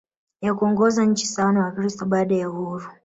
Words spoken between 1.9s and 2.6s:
baada ya